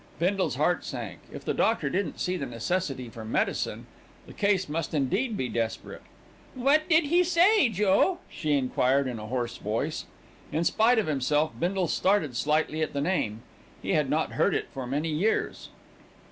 [0.17, 1.19] Bindle's heart sank.
[1.31, 3.85] If the doctor didn't see the necessity for medicine,
[4.25, 6.01] the case must indeed be desperate.
[6.55, 10.05] "What did he say, Joe?" she enquired in a hoarse voice.
[10.51, 13.43] In spite of himself Bindle started slightly at the name.
[13.79, 15.69] He had not heard it for many years.